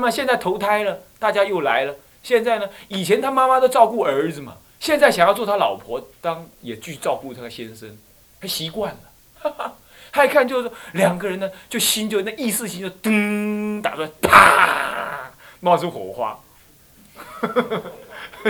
[0.00, 1.94] 那么现在投胎了，大家又来了。
[2.22, 7.98] 现在呢，以前他妈妈都照顾儿子嘛，现在想要做他老婆，当也去照顾他先生，
[8.40, 8.96] 他习惯
[9.44, 9.76] 了。
[10.10, 15.30] 他一看就是两个人呢，就心就那意识心就噔打出来，啪
[15.60, 16.40] 冒出火花。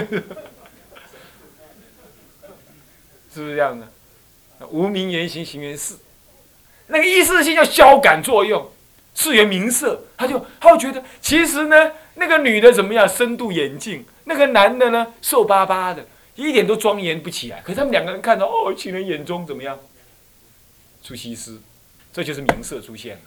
[3.34, 3.88] 是不是这样的？
[4.68, 5.96] 无名言行行缘事，
[6.86, 8.70] 那个意识性叫消感作用，
[9.22, 16.06] 是缘名色，他就他会觉得，其实呢，那个女的怎么样，深度眼镜，那个男的呢，瘦巴巴的，
[16.36, 17.60] 一点都庄严不起来。
[17.60, 19.78] 可是他们两个人看到，哦，情人眼中怎么样，
[21.04, 21.58] 出西施，
[22.12, 23.22] 这就是名色出现了。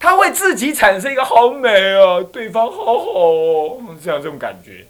[0.00, 4.86] 他会自己产生一个好美哦，对方好好哦，这样这种感觉。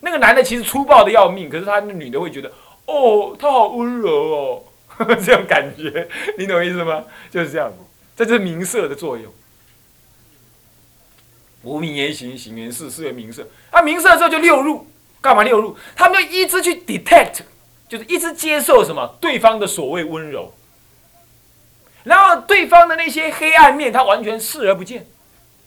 [0.00, 2.50] 那个男的其实粗暴的要命，可是他那女的会觉得，
[2.86, 4.62] 哦，他好温柔哦。
[5.24, 6.06] 这种感觉，
[6.36, 7.04] 你懂意思吗？
[7.30, 7.76] 就是这样子，
[8.14, 9.32] 这就是名色的作用。
[11.62, 13.46] 无名言行，行言事，是为名色。
[13.70, 14.86] 啊，名色之后就六入，
[15.20, 15.76] 干嘛六入？
[15.94, 17.40] 他们就一直去 detect，
[17.88, 20.52] 就是一直接受什么对方的所谓温柔，
[22.04, 25.06] 然后对方的那些黑暗面，他完全视而不见。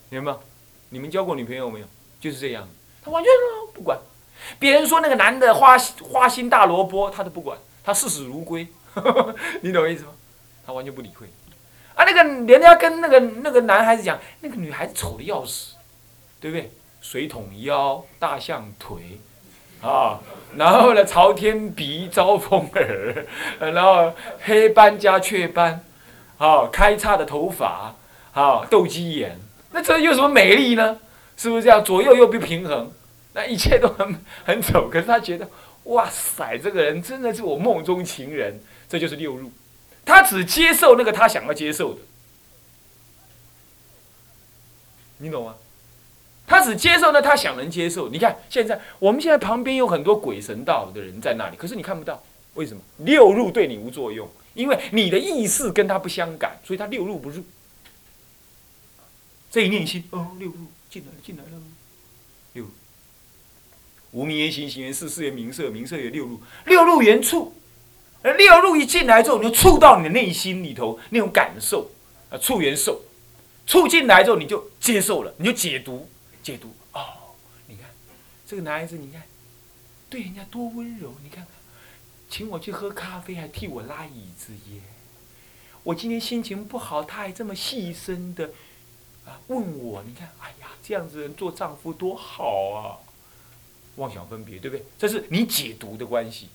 [0.09, 0.39] 明白吗？
[0.89, 1.85] 你们交过女朋友没有？
[2.19, 2.67] 就是这样，
[3.03, 3.31] 他完全
[3.73, 3.97] 不管。
[4.59, 8.67] 别人说那个男的花花心大萝卜，他都不管，他视死如归。
[9.61, 10.11] 你懂我意思吗？
[10.65, 11.27] 他完全不理会。
[11.95, 15.74] 啊，那个人家跟那个那个男孩子讲，那个女孩子丑的要死，
[16.45, 16.71] 对不对？
[17.01, 19.17] 水桶腰，大象腿，
[19.81, 20.19] 啊，
[20.55, 23.25] 然后呢，朝天鼻，招风耳，
[23.73, 25.83] 然后黑斑加雀斑，
[26.37, 27.95] 啊，开叉的头发，
[28.33, 29.39] 啊，斗鸡眼，
[29.71, 30.99] 那这有什么美丽呢？
[31.35, 31.83] 是不是这样？
[31.83, 32.91] 左右又不平衡，
[33.33, 34.87] 那一切都很很丑。
[34.87, 35.49] 可是他觉得，
[35.85, 38.61] 哇塞，这个人真的是我梦中情人。
[38.87, 39.51] 这就是六入，
[40.05, 42.01] 他只接受那个他想要接受的，
[45.17, 45.55] 你懂吗？
[46.47, 48.09] 他只接受那他想能接受。
[48.09, 52.23] 你看现在，我们现在旁边有很多鬼神道的人在那里，可是你看不到，
[52.53, 52.81] 为什么？
[52.97, 57.43] 六入对你无作用，因为你的意识跟他不相感，所以他六入不入。
[59.51, 60.55] 这一念心，哦，六入
[60.89, 61.49] 进来，进来了，
[62.53, 62.65] 六
[64.11, 67.55] 无名言行，行言事，事言名色，名色也六入，六入缘处。
[68.21, 71.91] 而六入一进来之后，你就触到你的内心里头那种感受，
[72.31, 72.99] 啊，触元受，
[73.67, 76.09] 触进来之后你就接受了，你就解读，
[76.45, 77.33] 解读哦，
[77.65, 77.89] 你看
[78.45, 79.23] 这个男孩子，你看
[80.11, 81.47] 对人家多温柔，你看看，
[82.29, 84.79] 请我去喝咖啡还替我拉椅子耶，
[85.81, 88.51] 我今天心情不好，他还这么细声的
[89.25, 93.01] 啊问我，你看，哎呀，这样子人做丈夫多好啊，
[93.95, 94.85] 妄想分别，对不对？
[94.99, 96.49] 这是你解读的关系。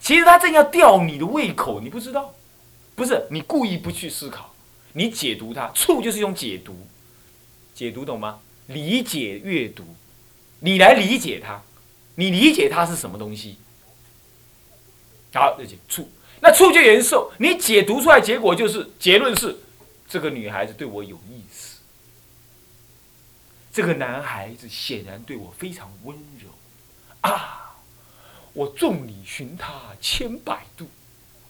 [0.00, 2.32] 其实他正要吊你的胃口，你不知道，
[2.94, 4.54] 不是你故意不去思考，
[4.94, 6.74] 你解读他，醋就是一种解读，
[7.74, 8.40] 解读懂吗？
[8.66, 9.84] 理解阅读，
[10.60, 11.62] 你来理解它，
[12.14, 13.56] 你理解它是什么东西？
[15.32, 16.08] 好，那就处，
[16.40, 19.56] 那处就延寿，你解读出来结果就是结论是，
[20.08, 21.78] 这个女孩子对我有意思，
[23.72, 26.48] 这个男孩子显然对我非常温柔，
[27.22, 27.60] 啊。
[28.56, 30.86] 我众里寻他千百度，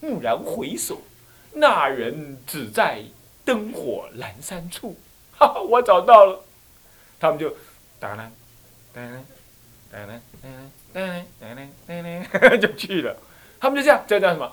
[0.01, 1.03] 蓦然回首，
[1.53, 3.03] 那人只在
[3.43, 4.97] 灯火阑珊处。
[5.37, 6.43] 哈哈，我找到了。
[7.25, 7.55] 他们就
[7.99, 8.31] 哒啦
[8.93, 9.23] 哒啦
[9.91, 10.21] 哒啦
[10.93, 13.15] 哒啦哒啦哒啦哒啦， 就去了。
[13.59, 14.51] 他们就这样，这叫什么？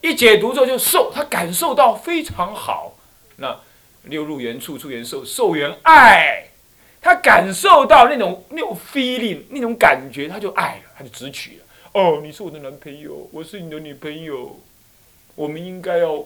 [0.00, 2.94] 一解读之后就受，他感受到非常好。
[3.36, 3.58] 那
[4.04, 6.48] 六入缘处，处缘受，受缘爱。
[7.00, 11.64] 他感受到那种那种 feeling，那种感觉，他就爱了，他就直取了。
[11.94, 14.60] 哦，你是我的男朋友，我是你的女朋友，
[15.34, 16.24] 我们应该要，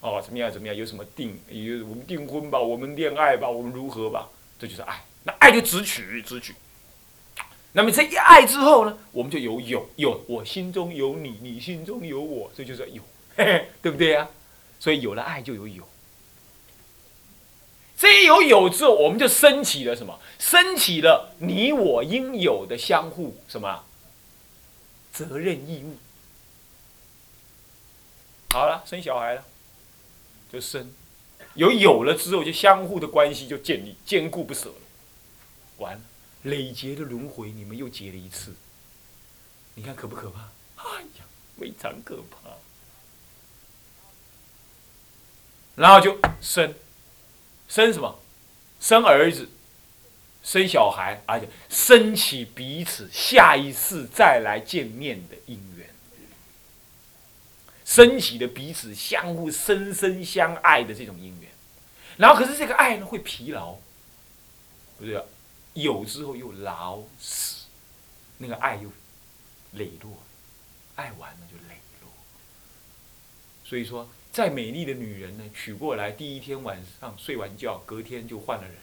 [0.00, 0.76] 哦，怎么样怎么样？
[0.76, 1.40] 有什么订？
[1.48, 4.28] 有我们订婚吧，我们恋爱吧，我们如何吧？
[4.58, 6.54] 这就是爱，那爱就直取直取。
[7.72, 13.02] 那么这一爱之后呢，我们就有有有，我心中有你，你心中有我，这就是有，
[13.36, 14.28] 对不对呀？
[14.78, 15.88] 所以有了爱就有有。
[17.96, 20.18] 这一有有之后，我们就升起了什么？
[20.38, 23.84] 升起了你我应有的相互什么？
[25.12, 25.96] 责任义务，
[28.50, 29.44] 好了，生小孩了，
[30.52, 30.92] 就生，
[31.54, 34.74] 有有了之后，就相互的关系就建立，坚固不舍了。
[35.78, 36.00] 完了，
[36.42, 38.54] 累劫的轮回，你们又结了一次，
[39.74, 40.48] 你看可不可怕？
[40.76, 41.24] 哎呀，
[41.58, 42.50] 非常可怕。
[45.76, 46.74] 然后就生，
[47.68, 48.20] 生什么？
[48.80, 49.48] 生儿子。
[50.46, 55.88] 生小孩，而且升起彼此下一次再来见面的姻缘，
[57.84, 61.50] 升起的彼此相互深深相爱的这种姻缘，
[62.16, 63.74] 然后可是这个爱呢会疲劳，
[64.98, 65.22] 不对？
[65.74, 67.64] 有之后又老死，
[68.38, 68.90] 那个爱又
[69.72, 70.22] 磊落，
[70.94, 72.08] 爱完了就磊落。
[73.64, 78.76] 所以说，再美丽的女人呢，娶过来第一天晚上睡完觉，隔天就换了人，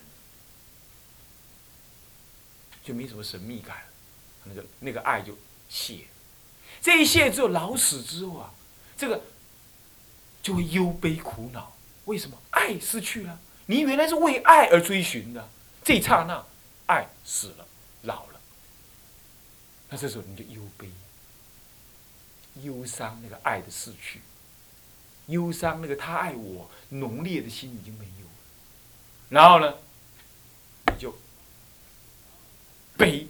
[2.84, 3.78] 就没什么神秘感，
[4.44, 5.38] 那个那个爱就
[5.70, 6.02] 谢。
[6.82, 8.54] 这一谢之后，老死之后啊，
[9.02, 9.20] 这个
[10.44, 11.76] 就会忧悲苦恼。
[12.06, 12.38] 为什么？
[12.52, 15.50] 爱失去了，你原来是为爱而追寻的，
[15.84, 16.46] 这一刹那，
[16.86, 17.66] 爱死了，
[18.04, 18.40] 老了。
[19.90, 20.88] 那这时候你就忧悲、
[22.62, 24.22] 忧伤，那个爱的逝去，
[25.26, 28.32] 忧伤那个他爱我浓烈的心已经没有了。
[29.30, 29.74] 然后呢，
[30.94, 31.18] 你就
[32.96, 33.26] 悲，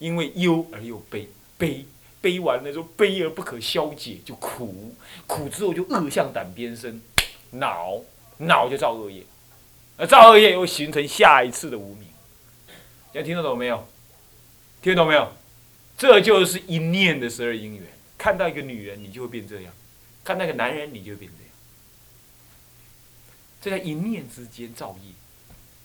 [0.00, 1.86] 因为忧而又悲，悲。
[2.22, 4.94] 悲完了之后，悲而不可消解，就苦，
[5.26, 7.02] 苦之后就恶向胆边生，
[7.50, 8.00] 恼，
[8.38, 9.24] 恼就造恶业，
[9.98, 12.08] 而造恶业又形成下一次的无名。
[13.12, 13.86] 现在听得懂没有？
[14.80, 15.32] 听得懂没有？
[15.98, 17.82] 这就是一念的十二因缘。
[18.16, 19.72] 看到一个女人，你就会变这样；
[20.22, 21.52] 看到一个男人，你就会变这样。
[23.60, 25.10] 这叫一念之间造业。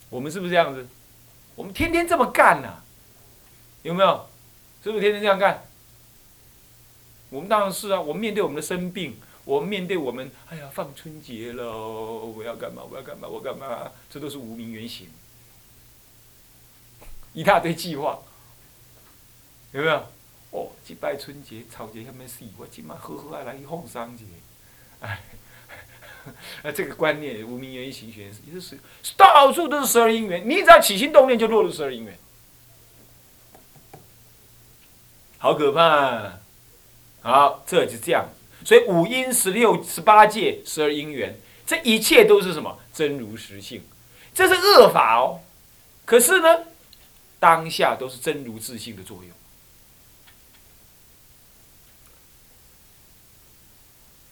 [0.09, 0.87] 我们是不是这样子？
[1.55, 2.81] 我们天天这么干呢？
[3.81, 4.29] 有没有？
[4.83, 5.63] 是不是天天这样干？
[7.29, 12.83] 我们当然是啊，我们面对我们的生病，我们面对我们，哎呀，放春节了，我要干嘛？
[12.89, 13.27] 我要干嘛？
[13.27, 13.91] 我干嘛？
[14.09, 15.09] 这都是无名原型，
[17.33, 18.19] 一大堆计划，
[19.73, 20.07] 有没有？
[20.51, 24.23] 哦，祭拜春节、草节下面事，我今晚呵呵来一哄三节，
[25.01, 25.21] 哎，
[26.63, 28.79] 啊，这个观念无名原型学也是
[29.17, 32.17] 到处都是十二因缘，你只要起心动念就落入十二因缘，
[35.37, 36.39] 好可怕。
[37.27, 38.25] 好，这就这样。
[38.63, 42.79] 所以五阴十六十八界十二因缘，这一切都是什么？
[42.93, 43.83] 真如实性。
[44.33, 45.41] 这是恶法哦。
[46.05, 46.63] 可是呢，
[47.37, 49.31] 当下都是真如自性的作用。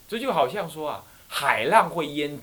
[0.08, 2.40] 这就好像说啊，海浪会淹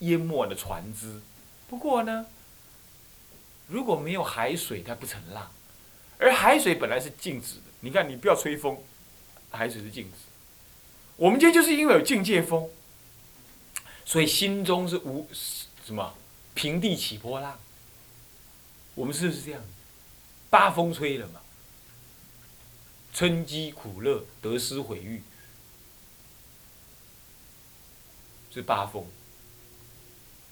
[0.00, 1.20] 淹没的船只。
[1.68, 2.26] 不过呢，
[3.68, 5.48] 如果没有海水，它不成浪。
[6.18, 7.62] 而海水本来是静止的。
[7.78, 8.76] 你看，你不要吹风。
[9.52, 10.16] 海水是镜子，
[11.16, 12.68] 我们今天就是因为有境界风，
[14.04, 15.28] 所以心中是无
[15.84, 16.14] 什么
[16.54, 17.58] 平地起波浪。
[18.94, 19.62] 我们是不是这样？
[20.50, 21.40] 八风吹了嘛，
[23.12, 25.22] 春饥苦乐得失毁誉，
[28.50, 29.06] 是八风。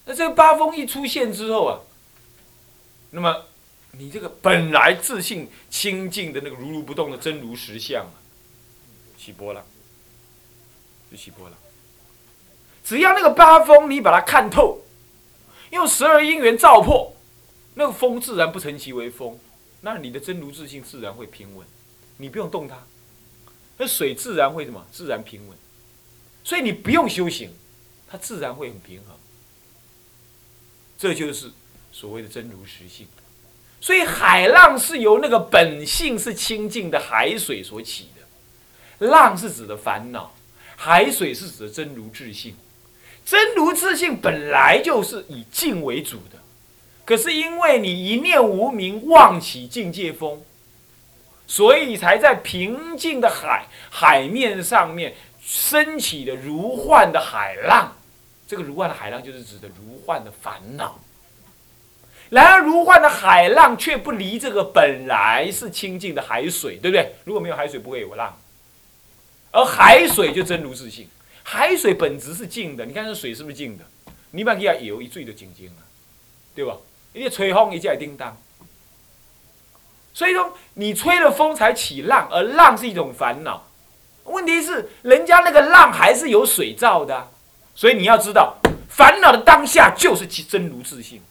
[0.05, 1.81] 那这个八风一出现之后啊，
[3.11, 3.45] 那么
[3.91, 8.20] 你这个本来自信清净的那个如如不动的真如实相啊。
[9.23, 9.63] 起波浪，
[11.11, 11.55] 就起波浪。
[12.83, 14.79] 只要那个八风你把它看透，
[15.69, 17.15] 用十二因缘照破，
[17.75, 19.39] 那个风自然不成其为风，
[19.81, 21.67] 那你的真如自性自然会平稳，
[22.17, 22.83] 你不用动它，
[23.77, 24.83] 那水自然会什么？
[24.91, 25.55] 自然平稳。
[26.43, 27.53] 所以你不用修行，
[28.07, 29.15] 它自然会很平衡。
[30.97, 31.51] 这就是
[31.91, 33.07] 所谓的真如实性。
[33.79, 38.20] 所以海浪是由那个本性是清净的海水所起的。
[39.01, 40.33] 浪是指的烦恼，
[40.75, 42.55] 海水是指的真如自性。
[43.23, 46.39] 真如自性本来就是以静为主的，
[47.05, 50.41] 可是因为你一念无明，妄起境界风，
[51.45, 57.95] 所以才在平静的海海面上面升起的如幻的海浪。
[58.47, 60.99] 这个如幻的海浪就是指的如幻的烦恼。
[62.29, 67.13] 然而如幻的海浪却不离这个本来是清净的海水，对不对？
[67.23, 68.35] 如果没有海水，不会有浪。
[69.51, 71.07] 而海水就真如自性，
[71.43, 72.85] 海水本质是静的。
[72.85, 73.83] 你看这水是不是静的？
[74.31, 75.83] 你把它游一醉就静静了，
[76.55, 76.77] 对吧？
[77.13, 78.37] 因为吹风一下叮当。
[80.13, 83.65] 所以说，你吹了风才起浪，而浪是一种烦恼。
[84.23, 87.29] 问题是，人家那个浪还是有水造的，
[87.75, 91.21] 所以你要知道，烦恼的当下就是其真如自性。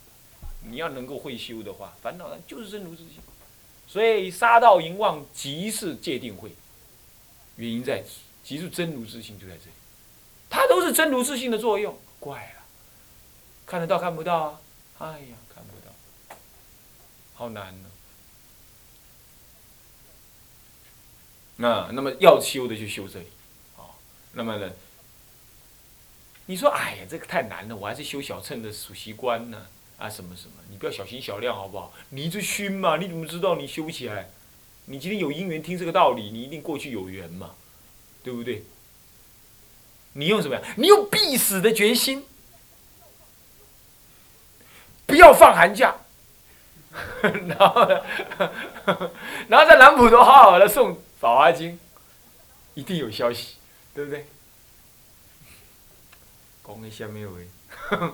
[0.69, 3.17] 你要能够会修的话，烦恼呢就是真如自性。
[3.89, 6.51] 所以杀道淫妄即是界定会。
[7.61, 9.73] 原因在此，其实真如自性就在这里，
[10.49, 11.99] 它都是真如自性的作用。
[12.19, 12.63] 怪了，
[13.67, 14.61] 看得到看不到啊？
[14.99, 16.37] 哎呀，看不到，
[17.35, 17.91] 好难呢。
[21.57, 23.27] 那那么要修的就修这里，
[23.77, 23.91] 哦，
[24.33, 24.73] 那么呢？
[26.47, 29.67] 你说，哎呀，这个太难了，我还是修小乘的属习观呢，
[29.99, 30.55] 啊，什么什么？
[30.71, 31.93] 你不要小心小量好不好？
[32.09, 34.31] 你这熏嘛，你怎么知道你修不起来？
[34.91, 37.53] 你今天有因缘听这个道理，你一定过去有缘嘛，
[38.25, 38.65] 对不对？
[40.15, 40.63] 你用什么呀？
[40.77, 42.27] 你用必死的决心，
[45.07, 45.95] 不要放寒假，
[47.23, 48.03] 然后呢，
[49.47, 50.89] 然后在南普陀好好的诵
[51.21, 51.71] 《法华经》，
[52.75, 53.55] 一定有消息，
[53.95, 54.27] 对不对？
[56.67, 58.13] 讲的下面位，好，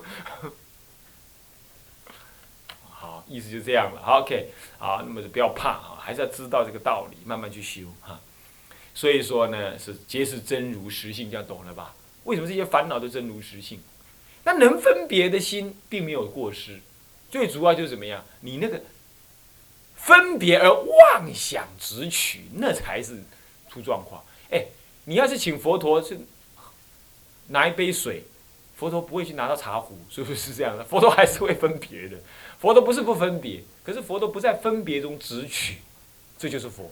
[3.27, 4.01] 意思就这样了。
[4.01, 8.19] ，OK，好，那么就不要怕啊，还是要知道这个道理，慢慢去修哈。
[8.93, 11.93] 所以说呢，是皆是真如实性，这样懂了吧？
[12.23, 13.79] 为什么这些烦恼都真如实性？
[14.43, 16.79] 那能分别的心并没有过失，
[17.29, 18.25] 最主要就是怎么样？
[18.41, 18.81] 你那个
[19.95, 23.23] 分别而妄想执取，那才是
[23.69, 24.23] 出状况。
[24.49, 24.65] 哎，
[25.05, 26.19] 你要是请佛陀是
[27.47, 28.23] 拿一杯水，
[28.75, 30.83] 佛陀不会去拿到茶壶，是不是这样的？
[30.83, 32.17] 佛陀还是会分别的。
[32.59, 35.77] 佛陀不是不分别，可是佛陀不在分别中执取，
[36.37, 36.91] 这就是佛。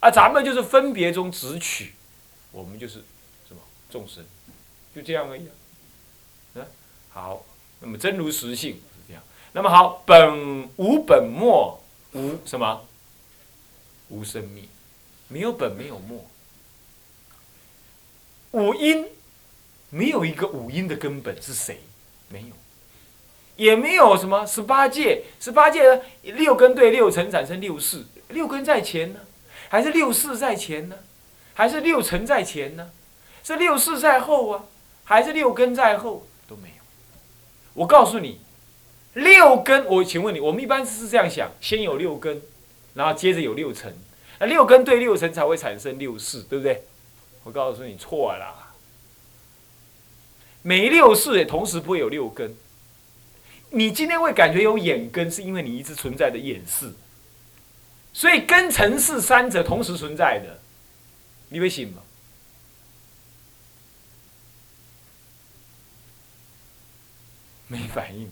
[0.00, 1.94] 啊，咱们就是分别中执取，
[2.52, 3.04] 我们就是
[3.46, 3.60] 什么
[3.90, 4.24] 众生，
[4.94, 5.48] 就这样而已。
[6.54, 6.66] 啊，
[7.10, 7.44] 好，
[7.80, 9.22] 那么真如实性是这样。
[9.52, 12.86] 那么好，本无本末，无什么？
[14.08, 14.68] 无生命，
[15.28, 16.24] 没有本，没有末。
[18.52, 19.06] 五音，
[19.90, 21.80] 没有一个五音的根本是谁？
[22.28, 22.48] 没有，
[23.60, 29.20] 也没有什么十八界，十八界六根对六尘产生六事，六根在前呢。
[29.68, 30.96] 还是六四在前呢，
[31.52, 32.90] 还是六尘在前呢？
[33.44, 34.64] 是六四在后啊，
[35.04, 36.26] 还是六根在后？
[36.48, 36.74] 都没有。
[37.74, 38.40] 我告诉你，
[39.12, 42.40] 六根，我请问你，我们一般是这样想：先有六根，
[42.94, 43.94] 然后接着有六尘，
[44.38, 46.84] 那六根对六尘才会产生六四，对不对？
[47.44, 48.72] 我告诉你错了，
[50.62, 52.56] 没六四也同时不会有六根。
[53.70, 56.92] 你今天会感觉有眼根，是因为你一直存在的眼视。
[58.12, 60.60] 所以根尘世三者同时存在的，
[61.48, 62.02] 你会信吗？
[67.68, 68.28] 没反应。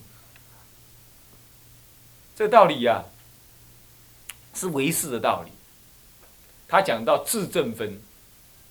[2.35, 3.05] 这道理呀，
[4.53, 5.51] 是唯识的道理。
[6.67, 8.01] 他讲到自正分、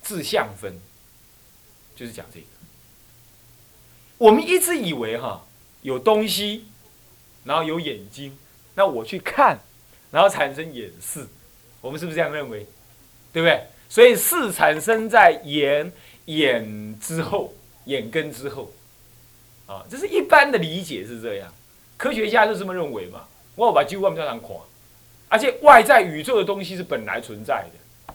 [0.03, 0.79] 自相分，
[1.95, 2.45] 就是讲这个。
[4.19, 5.43] 我们一直以为哈
[5.81, 6.65] 有东西，
[7.43, 8.37] 然后有眼睛，
[8.75, 9.59] 那我去看。
[10.11, 11.27] 然后产生眼视，
[11.81, 12.65] 我们是不是这样认为？
[13.31, 13.63] 对不对？
[13.87, 15.91] 所以视产生在眼
[16.25, 17.53] 眼之后，
[17.85, 18.71] 眼根之后，
[19.67, 21.53] 啊，这是一般的理解是这样。
[21.95, 23.27] 科学家就这么认为嘛。
[23.55, 24.59] 我把几乎我们叫常狂，
[25.27, 28.13] 而且外在宇宙的东西是本来存在的，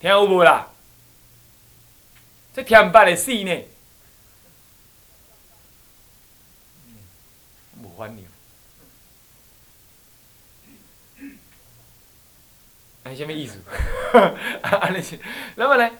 [0.00, 0.68] 听有无啦？
[2.52, 3.62] 这天办的事呢？
[7.96, 8.26] 无反应。
[13.04, 13.58] 哎，下面意思，
[15.56, 15.90] 那么呢？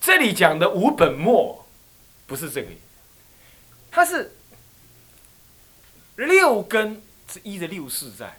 [0.00, 1.66] 这里讲的无本末，
[2.26, 2.70] 不是这个，
[3.90, 4.32] 它是
[6.16, 8.38] 六根是依着六世在，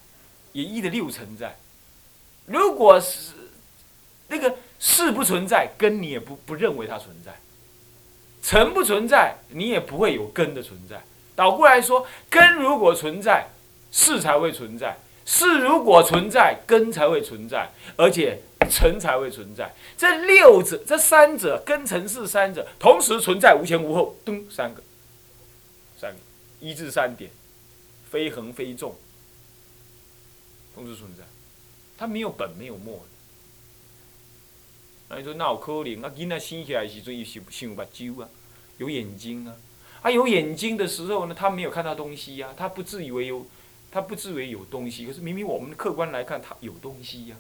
[0.54, 1.58] 也依着六尘在。
[2.46, 3.34] 如果是
[4.30, 7.34] 那个事不存在，根你也不不认为它存在；
[8.42, 11.04] 尘不存在，你也不会有根的存在。
[11.36, 13.48] 倒过来说，根如果存在，
[13.92, 14.98] 事才会存在。
[15.28, 18.40] 是如果存在，根才会存在，而且
[18.70, 19.74] 尘才会存在。
[19.98, 24.84] 这六者，这三者，根尘是三者同时存在，无前无后，噔，三个，
[26.00, 26.18] 三个，
[26.60, 27.32] 一至三点，
[28.08, 28.96] 非横非纵，
[30.76, 31.24] 同时存在，
[31.98, 33.04] 它没有本，没有末。
[35.10, 36.04] 那你说那有可能？
[36.04, 38.30] 啊，囡仔生起来的时阵，伊是是有目睭啊，
[38.78, 39.56] 有眼睛啊。
[40.06, 43.44] 他，有眼睛的时候呢，他没有看到东西呀，他不自以为有。
[43.90, 47.36] 他不自以为有东西，可是明明我们客观来看，他有东西呀。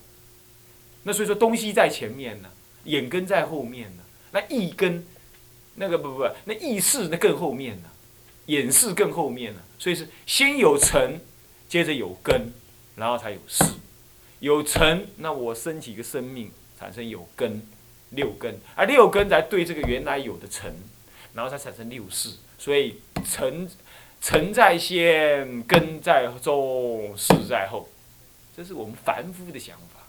[1.03, 2.49] 那所以说，东西在前面呢，
[2.85, 4.03] 眼根在后面呢。
[4.31, 5.05] 那意根，
[5.75, 7.89] 那个不不不，那意识那更后面呢，
[8.45, 9.59] 眼识更后面呢。
[9.77, 11.19] 所以是先有尘，
[11.67, 12.51] 接着有根，
[12.95, 13.63] 然后才有识。
[14.39, 17.61] 有尘，那我升起一个生命，产生有根，
[18.11, 20.73] 六根，而六根才对这个原来有的尘，
[21.35, 22.29] 然后才产生六识。
[22.57, 22.99] 所以
[23.29, 23.69] 成
[24.19, 27.87] 成在先，根在中，事在后，
[28.57, 29.99] 这是我们凡夫的想法。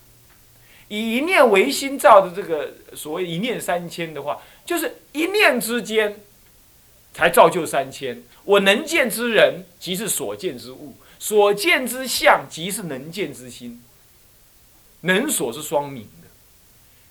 [0.88, 6.20] 以一念为心造的这个所谓一念三千的话，就是一念之间
[7.12, 8.22] 才造就三千。
[8.44, 13.82] 我能见之人，即是所见之物；所见之相，即是能见之心。
[15.00, 16.28] 能所是双明的，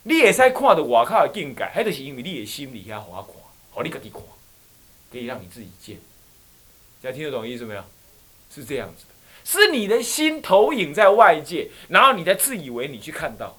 [0.04, 3.36] 你也在看的外靠的境界，还就是因为你的心里遐好看，
[3.76, 4.22] 好你自己看，
[5.12, 5.98] 可以让你自己见。
[7.02, 7.84] 大家听得懂意思没有？
[8.50, 9.14] 是这样子的，
[9.44, 13.58] 是你的心投影在外界，然后你再自以为你去看到，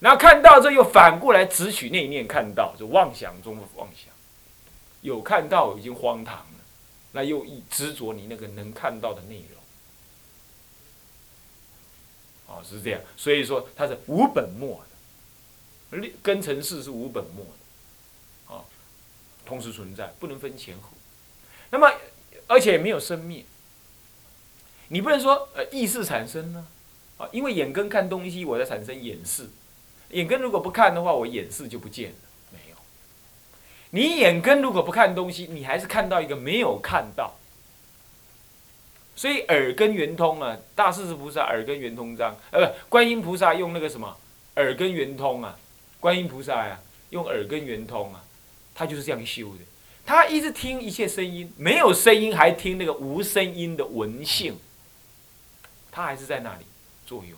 [0.00, 4.08] 然后看到之后又反过来只取那一念看到，就妄想中的妄想，
[5.02, 6.64] 有看到已经荒唐了，
[7.12, 9.44] 那又执着你那个能看到的内
[12.46, 12.56] 容。
[12.56, 14.82] 哦，是这样，所以说它是无本末
[15.90, 17.50] 的，根尘世是无本末的，
[19.46, 20.90] 同时存在，不能分前后。
[21.70, 21.90] 那么，
[22.46, 23.44] 而且没有生灭，
[24.88, 26.66] 你不能说呃意识产生呢，
[27.18, 29.48] 啊，因为眼根看东西，我在产生眼视，
[30.10, 32.16] 眼根如果不看的话，我眼视就不见了，
[32.52, 32.76] 没有。
[33.90, 37.36] 你眼根如果不看东西，你还是看到一个没有看到。
[39.16, 44.14] 所以耳根圆通啊，大势至菩萨耳根圆通章，呃，不，观音菩萨用那个什么
[44.56, 45.58] 耳根圆通啊，
[45.98, 48.22] 观音菩萨呀，用耳根圆通啊，
[48.76, 49.64] 他就是这样修的。
[50.04, 54.56] 他一直听一切声音，没有声音还听那个无声音的闻性，
[55.90, 56.66] 他还是在那里
[57.04, 57.36] 作用。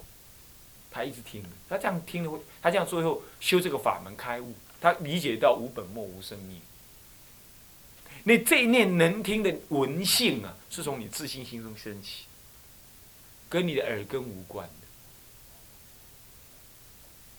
[0.90, 2.30] 他一直听，他这样听的，
[2.60, 6.60] 他这样最后修这个法门开悟，他理解到无本末无生命。
[8.24, 12.24] 那这一念能听的闻性啊，是从你自信心中升起，
[13.48, 14.87] 跟你的耳根无关的。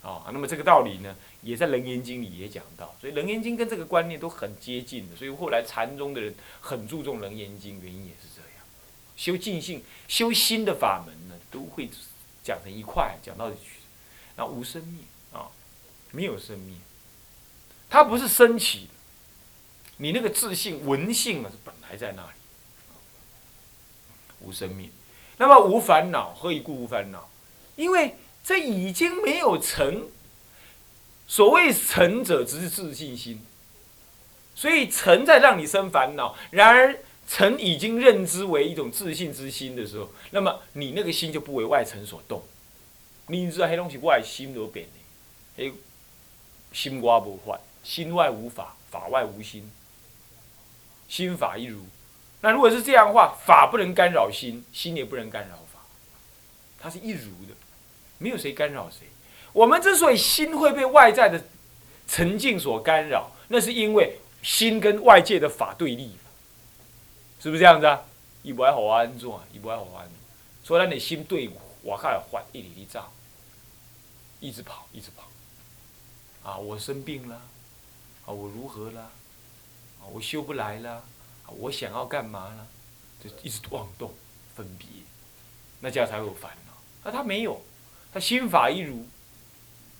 [0.01, 5.15] 哦，那么这个道理呢，也在《楞严经》里也讲到，所以《楞严经》跟这个观念都很接近的。
[5.15, 8.50] 所以后来禅宗的人很注重《楞严经》，原因也是这样。
[9.18, 11.89] 修净性、修心的法门呢，都会
[12.44, 13.51] 讲成一块，讲到。
[14.38, 15.03] 那无生灭
[15.34, 15.51] 啊，
[16.12, 16.77] 没有生灭，
[17.89, 18.88] 它不是升起。
[19.98, 22.29] 你那个自信、文性啊，是本来在那里，
[24.39, 24.89] 无生命。
[25.38, 27.29] 那么无烦恼，何以故无烦恼？
[27.75, 30.10] 因为这已经没有成。
[31.27, 33.41] 所谓成者，只是自信心。
[34.55, 36.36] 所以成在让你生烦恼。
[36.51, 42.43] 然而成已经认知为一种自信之心的时候，那么你那个心就不为外尘所动。
[43.27, 45.74] 你知道黑东西外心都变的，黑
[46.74, 49.70] 心外无法，心外无法，法外无心。
[51.07, 51.85] 心法一如，
[52.42, 55.79] 那如果是这样的话，法不能干扰心，心也不能干扰法，
[56.79, 57.55] 它是一如的，
[58.20, 59.08] 没有谁干扰谁。
[59.51, 61.44] 我们之所以心会被外在的
[62.08, 66.12] 沉静所干扰，那是因为心跟外界的法对立，
[67.40, 68.03] 是不是这样子啊？
[68.44, 69.27] 伊不爱好安怎？
[69.51, 70.08] 伊不爱好安，
[70.64, 71.50] 所以咱的心对
[71.84, 73.12] 外靠的法一直一照，
[74.40, 75.27] 一直跑，一直跑。
[76.50, 77.36] 啊，我生病了，
[78.25, 79.12] 啊，我如何了？
[80.12, 81.03] 我修不来了，
[81.48, 82.68] 我想要干嘛了？
[83.22, 84.14] 就一直妄动、
[84.55, 84.88] 分别，
[85.82, 86.74] 那这样才会有烦恼。
[87.03, 87.62] 那他没有，
[88.11, 89.05] 他心法一如，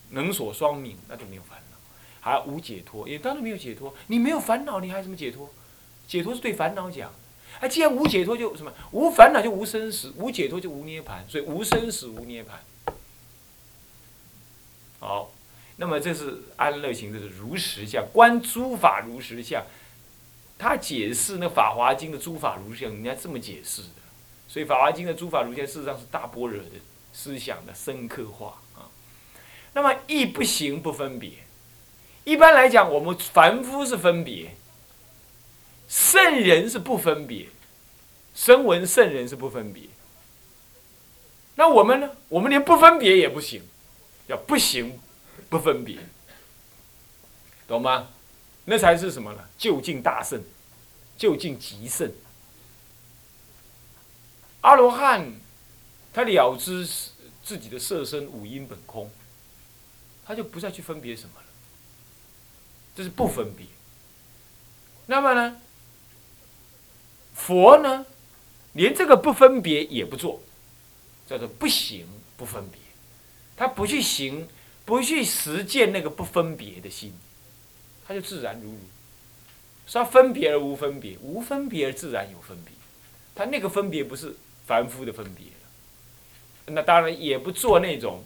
[0.10, 1.78] 能所双明，那就没有烦恼，
[2.20, 3.94] 还无解脱，也当然没有解脱。
[4.08, 5.50] 你没有烦恼，你还怎么解脱？
[6.08, 7.12] 解脱是对烦恼讲。
[7.60, 8.72] 哎，既然无解脱，就什么？
[8.92, 12.60] 无烦恼就无生死，无解脱就无涅盘，所以无生死无涅盘。
[15.00, 15.32] 好，
[15.78, 19.64] 那么这是安乐行，这是如实相，观诸法如实相。
[20.58, 24.02] 他解释那《法华经》的诸法如相，人家这么解释的，
[24.48, 26.70] 所以《法华经》的诸法如相事实上是大般若的
[27.14, 28.90] 思想的深刻化啊。
[29.74, 31.32] 那么亦不行不分别，
[32.24, 34.56] 一般来讲，我们凡夫是分别，
[35.88, 37.48] 圣人是不分别，
[38.34, 39.84] 声闻圣人是不分别。
[41.56, 42.10] 那我们呢？
[42.30, 43.62] 我们连不分别也不行，
[44.28, 45.00] 要不行
[45.50, 45.98] 不分别，
[47.68, 48.08] 懂吗？
[48.66, 49.44] 那才是什么呢？
[49.58, 50.42] 就近大圣，
[51.18, 52.12] 就近极圣。
[54.62, 55.34] 阿罗汉，
[56.14, 56.88] 他了知
[57.44, 59.10] 自己的色身五阴本空，
[60.26, 61.46] 他就不再去分别什么了。
[62.96, 63.66] 这是不分别。
[65.06, 65.60] 那么呢？
[67.34, 68.06] 佛呢，
[68.74, 70.42] 连这个不分别也不做，
[71.28, 72.80] 叫做不行不分别。
[73.56, 74.48] 他不去行，
[74.86, 77.14] 不去实践那个不分别的心。
[78.06, 78.80] 他就自然如如，
[79.88, 82.74] 是分别而无分别，无分别而自然有分别。
[83.34, 85.46] 他那个分别不是凡夫的分别，
[86.72, 88.24] 那当然也不做那种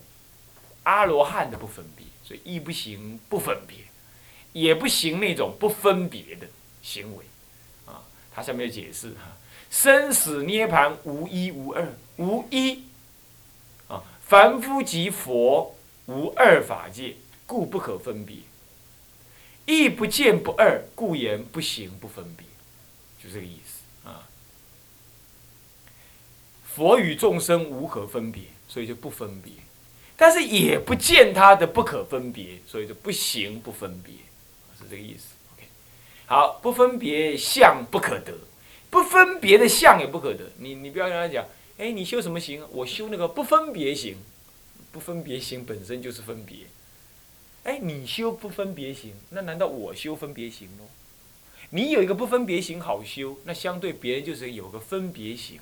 [0.83, 3.77] 阿罗汉的不分别，所以亦不行不分别，
[4.51, 6.47] 也不行那种不分别的
[6.81, 7.25] 行为。
[7.85, 8.03] 啊，
[8.33, 9.37] 它下面有解释哈，
[9.69, 12.83] 生死涅盘无一无二，无一
[13.87, 15.75] 啊，凡夫即佛
[16.07, 18.37] 无二法界，故不可分别。
[19.65, 22.45] 亦不见不二，故言不行不分别，
[23.23, 24.27] 就这个意思啊。
[26.75, 29.51] 佛与众生无可分别，所以就不分别；
[30.17, 34.15] 但是也不见他的不可分别，所以就不行不分别，
[34.77, 35.35] 是这个意思。
[35.53, 35.67] OK，
[36.25, 38.33] 好，不分别相不可得，
[38.89, 40.51] 不分别的相也不可得。
[40.57, 41.45] 你你不要跟他讲，
[41.77, 42.63] 哎，你修什么行？
[42.71, 44.17] 我修那个不分别行，
[44.91, 46.57] 不分别行本身就是分别。
[47.65, 50.85] 哎，你修不分别行，那难道我修分别行喽？
[51.69, 55.59] 你有一个不分别行好修，那相对别人就是有个分别行，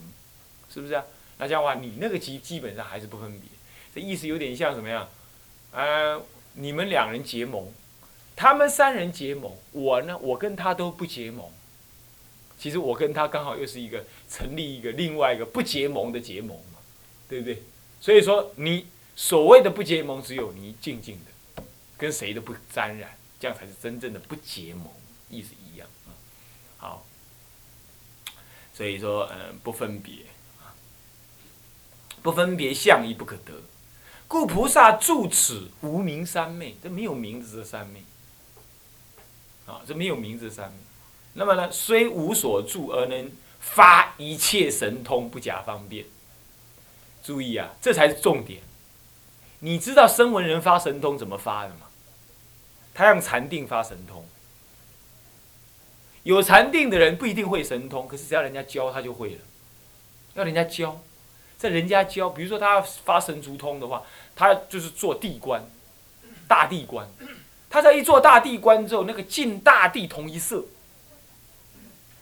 [0.73, 1.03] 是不是啊？
[1.37, 3.49] 那这样的话，你那个基基本上还是不分别。
[3.93, 5.09] 这意思有点像什么样？
[5.71, 6.21] 呃，
[6.53, 7.71] 你们两人结盟，
[8.35, 11.49] 他们三人结盟，我呢，我跟他都不结盟。
[12.57, 16.77] 其实我跟他刚好又是一个成立一个另外一个不结盟的结盟嘛，
[17.27, 17.63] 对不对？
[17.99, 21.63] 所以说你所谓的不结盟，只有你静静的，
[21.97, 24.87] 跟谁都不沾染，这样才是真正的不结盟，
[25.29, 26.13] 意思一样啊。
[26.77, 27.05] 好，
[28.73, 30.13] 所以说嗯，不分别，
[32.21, 33.53] 不分别相亦不可得。
[34.27, 38.03] 故菩萨住此无名三昧，这没有名字的三昧，
[39.65, 40.77] 啊，这没有名字的三昧。
[41.33, 43.29] 那么呢，虽无所住而能
[43.59, 46.05] 发一切神通，不假方便。
[47.23, 48.61] 注意啊，这才是重点。
[49.59, 51.87] 你知道声闻人发神通怎么发的吗？
[52.93, 54.25] 他用禅定发神通。
[56.23, 59.41] 有禅定的人不一定会神通，可是只要人家教他就会了。
[60.35, 61.01] 要人家教。
[61.61, 64.01] 在人家教，比如说他发神足通的话，
[64.35, 65.63] 他就是做地观，
[66.47, 67.07] 大地观。
[67.69, 70.65] 他在一做大地观之后，那个尽大地同一色，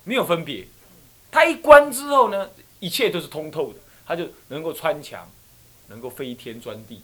[0.03, 0.67] 没有分别。
[1.31, 2.49] 他一观之后呢，
[2.81, 5.31] 一切都是通透的，他就能够穿墙，
[5.87, 7.01] 能够飞天钻地。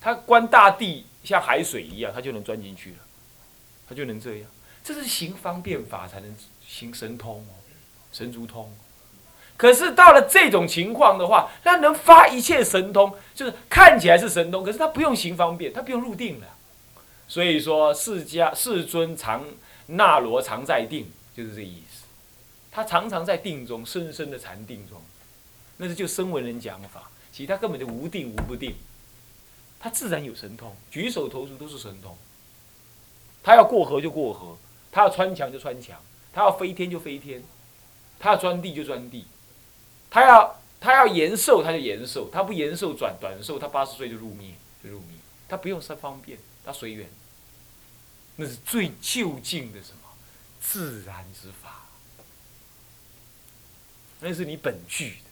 [0.00, 2.98] 他观大地像海水一样，他就能钻进去了，
[3.88, 4.50] 他就能这样。
[4.82, 7.54] 这是行方便法才能行神通哦，
[8.10, 8.68] 神足通。
[9.56, 16.46] 可是到了这种情况的话，他能发一切神通，就是看起来是神通，可是他不用行方便，他不用入定了。
[17.28, 19.44] 所以说，释迦世尊常
[19.86, 22.04] 那罗常在定，就是这意思。
[22.70, 25.00] 他常常在定中，深深的禅定中，
[25.76, 28.74] 那是就声闻人讲法，其他根本就无定无不定，
[29.78, 32.16] 他自然有神通，举手投足都是神通。
[33.44, 34.56] 他要过河就过河，
[34.90, 35.96] 他要穿墙就穿墙，
[36.32, 37.42] 他要飞天就飞天，
[38.18, 39.24] 他要钻地就钻地。
[40.14, 43.58] 他要他要延寿，他就延寿；他不延寿，转短寿。
[43.58, 45.16] 他八十岁就入灭，就入灭。
[45.48, 47.10] 他不用三方便，他随缘。
[48.36, 50.08] 那是最就近的什么
[50.60, 51.86] 自然之法，
[54.20, 55.30] 那是你本具的，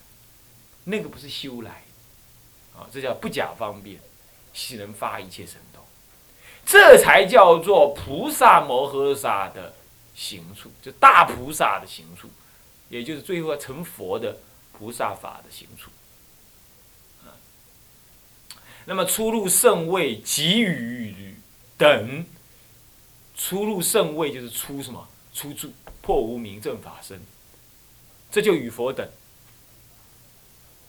[0.83, 1.85] 那个不是修来
[2.75, 2.89] 的啊！
[2.93, 4.01] 这叫不假方便，
[4.53, 5.85] 喜能发一切神通？
[6.67, 9.77] 这才叫做菩萨摩诃萨的
[10.13, 12.29] 行处，就大菩萨的行处，
[12.89, 14.39] 也就是最后要成佛的。
[14.83, 15.93] 菩萨法的行处，
[18.85, 21.37] 那么出入圣位给予
[21.79, 22.27] 等，
[23.37, 25.09] 出入圣位就是出什么？
[25.33, 27.21] 出住破无明正法身，
[28.29, 29.09] 这就与佛等，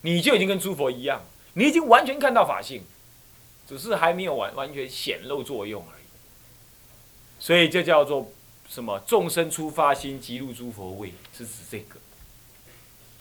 [0.01, 2.83] 你就已经跟诸佛一样，你已经完全看到法性，
[3.67, 6.03] 只是还没有完完全显露作用而已。
[7.39, 8.31] 所以这叫做
[8.67, 8.99] 什么？
[9.01, 11.99] 众生出发心即入诸佛位，是指这个。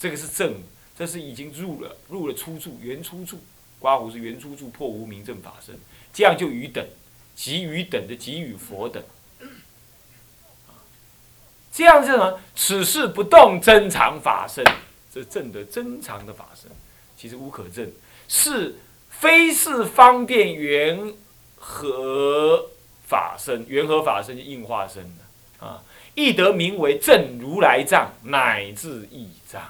[0.02, 0.52] 这个是正，
[0.98, 3.38] 这是已经入了入了初住原初住，
[3.78, 5.78] 刮胡是原初住破无明正法身，
[6.12, 6.84] 这样就与等，
[7.36, 9.00] 即与等的即与佛等，
[11.70, 12.40] 这样是什么？
[12.56, 14.64] 此事不动真常法身，
[15.14, 16.68] 这正的真常的法身，
[17.16, 17.88] 其实无可证，
[18.26, 18.74] 是
[19.08, 21.14] 非是方便缘
[21.54, 22.70] 和
[23.06, 25.84] 法身，缘和法身就应化身的啊，
[26.16, 29.62] 亦得名为正如来藏，乃至义藏。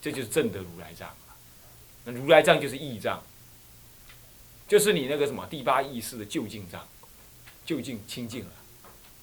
[0.00, 1.08] 这就是正德如来藏
[2.04, 3.22] 那如来藏就是义藏，
[4.66, 6.86] 就是你那个什么第八意识的就近藏，
[7.66, 8.52] 就近清净了，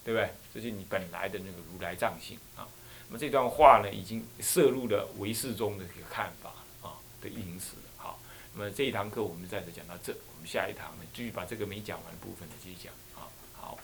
[0.04, 0.30] 对不对？
[0.54, 2.68] 这就是你本来的那个如来藏性啊。
[3.08, 7.76] 那么这段话呢，已经摄入了唯识中的一个看法啊的因此。
[7.98, 8.20] 好，
[8.54, 13.26] 那么这一堂课我们暂时讲到这，我们下一堂呢继续把这个没讲完的部分呢继续讲啊。
[13.54, 13.80] 好，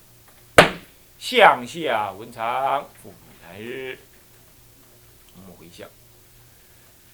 [1.18, 3.98] 向下文长，复来日，
[5.36, 5.90] 我们回向。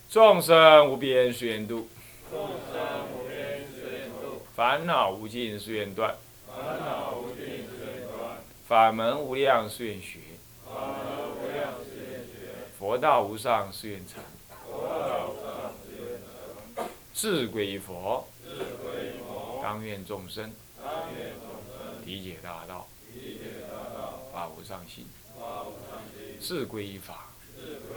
[0.10, 1.86] 众生无边誓愿度，
[2.32, 2.80] 众生
[3.14, 6.16] 无边誓愿度；烦恼无尽誓愿断，
[6.48, 10.20] 烦恼无尽誓愿断；法门无量誓愿学，
[10.64, 12.32] 法门无量誓愿学；
[12.80, 14.24] 佛道无上誓愿成，
[14.66, 20.90] 佛道无上誓愿成；志归佛，智归佛；当愿众生，当
[21.20, 22.06] 愿众生。
[22.06, 25.06] 理解大道，理解大道；法无上心，
[25.38, 27.97] 法无上心；志归法，智归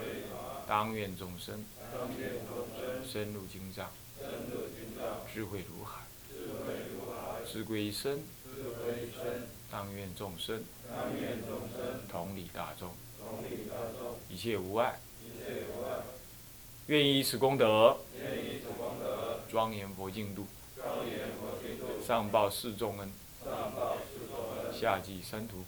[0.71, 1.65] 当愿众生。
[3.05, 3.91] 深入经藏，
[5.33, 8.23] 智慧如海，智慧如海，智归身，
[9.69, 10.63] 当愿众生，
[12.09, 12.89] 同理大众，
[14.29, 14.97] 一切无碍，
[16.87, 20.45] 愿以此功德，愿以此功德，庄严佛净土，
[22.07, 23.11] 上报四重恩，
[24.73, 25.65] 下济三途苦，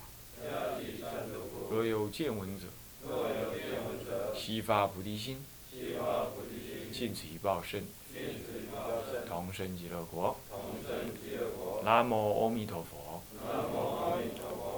[1.70, 2.68] 若有见闻者，
[4.45, 5.38] 悉发菩提心，
[6.91, 7.88] 尽此一报身，
[9.25, 10.36] 同生极乐国。
[11.86, 13.23] 南无阿弥陀佛。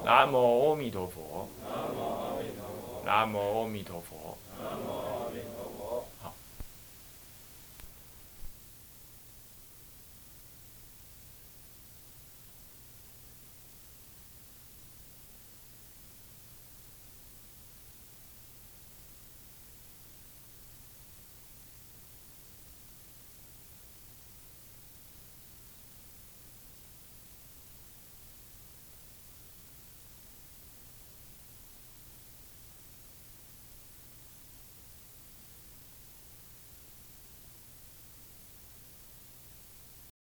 [0.05, 1.49] 南无阿弥陀佛。
[3.03, 4.37] 南无阿弥陀佛。